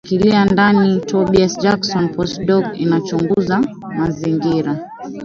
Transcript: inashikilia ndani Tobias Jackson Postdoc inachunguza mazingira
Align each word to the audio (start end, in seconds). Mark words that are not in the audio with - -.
inashikilia 0.03 0.45
ndani 0.45 0.99
Tobias 0.99 1.59
Jackson 1.59 2.09
Postdoc 2.15 2.65
inachunguza 2.79 3.59
mazingira 3.97 4.73